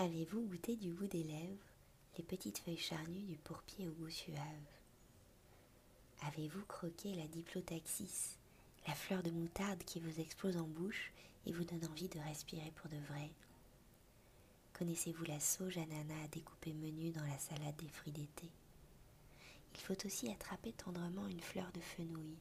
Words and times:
Avez-vous 0.00 0.42
goûté 0.42 0.76
du 0.76 0.92
bout 0.92 1.08
des 1.08 1.24
lèvres 1.24 1.66
les 2.16 2.22
petites 2.22 2.58
feuilles 2.58 2.76
charnues 2.76 3.24
du 3.24 3.36
pourpier 3.36 3.88
au 3.88 3.90
goût 3.90 4.08
suave? 4.08 4.38
Avez-vous 6.22 6.64
croqué 6.66 7.16
la 7.16 7.26
diplotaxis, 7.26 8.36
la 8.86 8.94
fleur 8.94 9.24
de 9.24 9.32
moutarde 9.32 9.82
qui 9.82 9.98
vous 9.98 10.20
explose 10.20 10.56
en 10.56 10.68
bouche 10.68 11.10
et 11.46 11.52
vous 11.52 11.64
donne 11.64 11.84
envie 11.90 12.06
de 12.06 12.20
respirer 12.20 12.70
pour 12.76 12.88
de 12.88 12.96
vrai? 13.08 13.28
Connaissez-vous 14.74 15.24
la 15.24 15.40
sauge 15.40 15.78
ananas 15.78 16.24
à 16.24 16.28
découper 16.28 16.74
menu 16.74 17.10
dans 17.10 17.26
la 17.26 17.38
salade 17.40 17.74
des 17.78 17.88
fruits 17.88 18.12
d'été? 18.12 18.48
Il 19.74 19.80
faut 19.80 20.06
aussi 20.06 20.30
attraper 20.30 20.74
tendrement 20.74 21.26
une 21.26 21.40
fleur 21.40 21.72
de 21.72 21.80
fenouil 21.80 22.36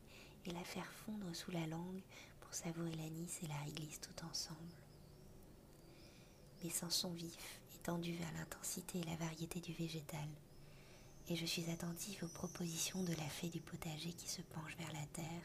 et 0.46 0.52
la 0.52 0.64
faire 0.64 0.92
fondre 0.92 1.36
sous 1.36 1.50
la 1.50 1.66
langue 1.66 2.04
pour 2.40 2.54
savourer 2.54 2.94
l'anis 2.94 3.40
et 3.42 3.48
la 3.48 3.58
réglisse 3.62 4.00
tout 4.00 4.26
ensemble. 4.28 4.76
Mes 6.64 6.70
sens 6.70 6.96
sont 6.96 7.12
vifs 7.12 7.62
et 7.76 7.78
tendus 7.80 8.16
vers 8.16 8.32
l'intensité 8.34 9.00
et 9.00 9.04
la 9.04 9.16
variété 9.16 9.60
du 9.60 9.74
végétal, 9.74 10.28
et 11.30 11.36
je 11.36 11.46
suis 11.46 11.70
attentive 11.70 12.24
aux 12.24 12.34
propositions 12.34 13.04
de 13.04 13.14
la 13.14 13.28
fée 13.30 13.50
du 13.50 13.60
potager 13.60 14.12
qui 14.14 14.30
se 14.30 14.42
penche 14.42 14.76
vers 14.78 14.92
la 14.94 15.06
terre 15.14 15.44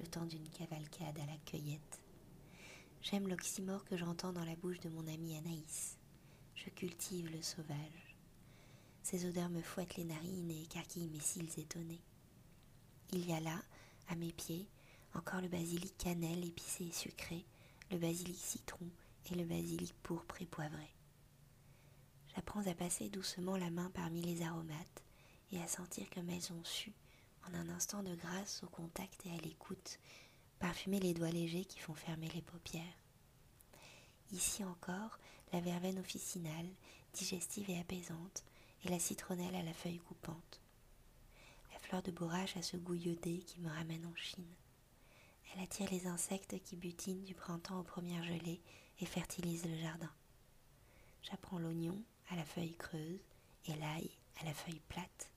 le 0.00 0.06
temps 0.06 0.26
d'une 0.26 0.48
cavalcade 0.48 1.18
à 1.18 1.26
la 1.26 1.36
cueillette. 1.46 2.00
J'aime 3.02 3.28
l'oxymore 3.28 3.84
que 3.84 3.96
j'entends 3.96 4.32
dans 4.32 4.44
la 4.44 4.56
bouche 4.56 4.80
de 4.80 4.88
mon 4.90 5.06
amie 5.06 5.36
Anaïs. 5.36 5.96
Je 6.54 6.68
cultive 6.70 7.30
le 7.30 7.42
sauvage. 7.42 8.16
Ces 9.02 9.24
odeurs 9.24 9.48
me 9.48 9.62
fouettent 9.62 9.96
les 9.96 10.04
narines 10.04 10.50
et 10.50 10.62
écarquillent 10.62 11.08
mes 11.08 11.20
cils 11.20 11.58
étonnés. 11.58 12.02
Il 13.12 13.26
y 13.26 13.32
a 13.32 13.40
là, 13.40 13.62
à 14.08 14.16
mes 14.16 14.32
pieds, 14.32 14.68
encore 15.14 15.40
le 15.40 15.48
basilic 15.48 15.96
cannelle 15.96 16.44
épicé 16.44 16.84
et 16.84 16.92
sucré, 16.92 17.44
le 17.90 17.98
basilic 17.98 18.36
citron 18.36 18.88
et 19.30 19.34
le 19.34 19.44
basilic 19.44 19.94
pourpre 20.02 20.40
et 20.40 20.46
poivré. 20.46 20.94
J'apprends 22.34 22.66
à 22.66 22.74
passer 22.74 23.08
doucement 23.08 23.56
la 23.56 23.70
main 23.70 23.90
parmi 23.90 24.22
les 24.22 24.42
aromates 24.42 25.02
et 25.52 25.60
à 25.60 25.66
sentir 25.66 26.08
comme 26.10 26.30
elles 26.30 26.52
ont 26.52 26.64
su, 26.64 26.92
en 27.48 27.54
un 27.54 27.68
instant 27.70 28.02
de 28.02 28.14
grâce 28.14 28.62
au 28.62 28.68
contact 28.68 29.26
et 29.26 29.32
à 29.32 29.40
l'écoute, 29.40 29.98
parfumer 30.58 31.00
les 31.00 31.14
doigts 31.14 31.30
légers 31.30 31.64
qui 31.64 31.78
font 31.78 31.94
fermer 31.94 32.28
les 32.28 32.42
paupières. 32.42 32.82
Ici 34.32 34.64
encore, 34.64 35.18
la 35.52 35.60
verveine 35.60 35.98
officinale, 35.98 36.68
digestive 37.14 37.68
et 37.68 37.80
apaisante, 37.80 38.44
et 38.84 38.88
la 38.88 38.98
citronnelle 38.98 39.56
à 39.56 39.62
la 39.62 39.74
feuille 39.74 39.98
coupante. 39.98 40.60
La 41.72 41.78
fleur 41.80 42.02
de 42.02 42.10
bourrache 42.10 42.56
a 42.56 42.62
ce 42.62 42.76
goût 42.76 42.94
iodé 42.94 43.38
qui 43.38 43.60
me 43.60 43.68
ramène 43.68 44.06
en 44.06 44.14
Chine. 44.14 44.54
Elle 45.52 45.62
attire 45.62 45.90
les 45.90 46.06
insectes 46.06 46.62
qui 46.62 46.76
butinent 46.76 47.24
du 47.24 47.34
printemps 47.34 47.80
aux 47.80 47.84
premières 47.84 48.22
gelées 48.22 48.60
et 49.00 49.06
fertilise 49.06 49.64
le 49.66 49.76
jardin. 49.76 50.10
J'apprends 51.22 51.58
l'oignon 51.58 52.00
à 52.28 52.36
la 52.36 52.44
feuille 52.44 52.76
creuse 52.76 53.20
et 53.66 53.74
l'ail 53.74 54.10
à 54.40 54.44
la 54.44 54.54
feuille 54.54 54.80
plate. 54.88 55.32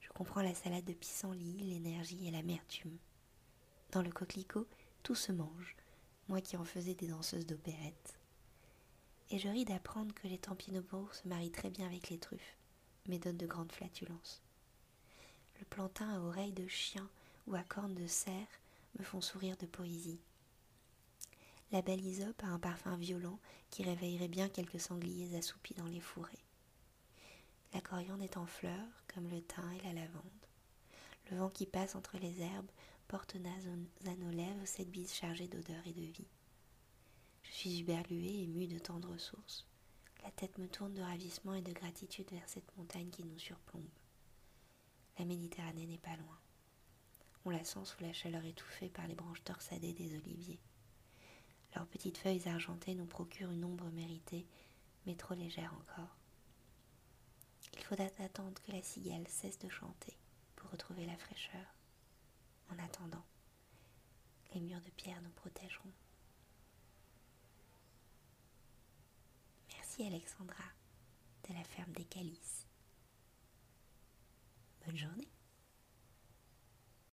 Je 0.00 0.08
comprends 0.10 0.42
la 0.42 0.54
salade 0.54 0.84
de 0.84 0.92
pissenlit, 0.92 1.58
l'énergie 1.64 2.28
et 2.28 2.30
l'amertume. 2.30 2.96
Dans 3.90 4.02
le 4.02 4.10
coquelicot, 4.10 4.66
tout 5.02 5.16
se 5.16 5.32
mange, 5.32 5.76
moi 6.28 6.40
qui 6.40 6.56
en 6.56 6.64
faisais 6.64 6.94
des 6.94 7.08
danseuses 7.08 7.46
d'opérette. 7.46 8.14
Et 9.30 9.38
je 9.38 9.48
ris 9.48 9.64
d'apprendre 9.64 10.14
que 10.14 10.28
les 10.28 10.38
tampinobos 10.38 11.08
se 11.12 11.26
marient 11.26 11.50
très 11.50 11.70
bien 11.70 11.86
avec 11.86 12.10
les 12.10 12.18
truffes, 12.18 12.56
mais 13.08 13.18
donnent 13.18 13.36
de 13.36 13.46
grandes 13.46 13.72
flatulences. 13.72 14.42
Le 15.58 15.64
plantain 15.64 16.08
à 16.10 16.20
oreilles 16.20 16.52
de 16.52 16.68
chien 16.68 17.08
ou 17.46 17.54
à 17.54 17.62
cornes 17.64 17.94
de 17.94 18.06
cerf 18.06 18.48
me 18.98 19.04
font 19.04 19.20
sourire 19.20 19.56
de 19.56 19.66
poésie. 19.66 20.20
La 21.72 21.82
belle 21.82 22.04
Isope 22.04 22.42
a 22.44 22.48
un 22.48 22.58
parfum 22.58 22.96
violent 22.96 23.40
qui 23.70 23.82
réveillerait 23.82 24.28
bien 24.28 24.48
quelques 24.48 24.80
sangliers 24.80 25.36
assoupis 25.36 25.74
dans 25.74 25.86
les 25.86 26.00
fourrés. 26.00 26.44
La 27.72 27.80
coriandre 27.80 28.22
est 28.22 28.36
en 28.36 28.46
fleurs, 28.46 29.04
comme 29.12 29.28
le 29.28 29.42
thym 29.42 29.68
et 29.72 29.82
la 29.82 29.92
lavande. 29.92 30.22
Le 31.30 31.38
vent 31.38 31.50
qui 31.50 31.66
passe 31.66 31.96
entre 31.96 32.18
les 32.18 32.40
herbes 32.40 32.70
porte 33.08 33.36
à 33.36 34.16
nos 34.16 34.30
lèvres 34.30 34.66
cette 34.66 34.90
bise 34.90 35.12
chargée 35.12 35.48
d'odeur 35.48 35.84
et 35.86 35.92
de 35.92 36.00
vie. 36.00 36.28
Je 37.42 37.52
suis 37.52 37.80
uberluée, 37.80 38.42
émue 38.42 38.66
de 38.66 38.78
tendres 38.78 39.18
sources. 39.18 39.66
La 40.22 40.30
tête 40.30 40.56
me 40.58 40.68
tourne 40.68 40.94
de 40.94 41.02
ravissement 41.02 41.54
et 41.54 41.62
de 41.62 41.72
gratitude 41.72 42.30
vers 42.30 42.48
cette 42.48 42.76
montagne 42.76 43.10
qui 43.10 43.24
nous 43.24 43.38
surplombe. 43.38 43.88
La 45.18 45.24
Méditerranée 45.24 45.86
n'est 45.86 45.98
pas 45.98 46.16
loin. 46.16 46.38
On 47.44 47.50
la 47.50 47.62
sent 47.64 47.84
sous 47.84 48.02
la 48.02 48.12
chaleur 48.12 48.44
étouffée 48.44 48.88
par 48.88 49.06
les 49.06 49.14
branches 49.14 49.44
torsadées 49.44 49.92
des 49.92 50.16
oliviers. 50.16 50.60
Leurs 51.74 51.86
petites 51.86 52.18
feuilles 52.18 52.48
argentées 52.48 52.94
nous 52.94 53.06
procurent 53.06 53.50
une 53.50 53.64
ombre 53.64 53.90
méritée, 53.90 54.46
mais 55.06 55.14
trop 55.14 55.34
légère 55.34 55.74
encore. 55.74 56.16
Il 57.74 57.84
faudra 57.84 58.06
attendre 58.18 58.62
que 58.62 58.72
la 58.72 58.82
cigale 58.82 59.26
cesse 59.28 59.58
de 59.58 59.68
chanter 59.68 60.16
pour 60.56 60.70
retrouver 60.70 61.04
la 61.04 61.16
fraîcheur. 61.16 61.74
En 62.70 62.78
attendant, 62.78 63.24
les 64.54 64.60
murs 64.60 64.80
de 64.80 64.90
pierre 64.90 65.20
nous 65.22 65.30
protégeront. 65.30 65.92
Merci 69.72 70.06
Alexandra 70.06 70.64
de 71.48 71.54
la 71.54 71.64
ferme 71.64 71.92
des 71.92 72.04
Calices. 72.04 72.66
Bonne 74.86 74.96
journée. 74.96 75.33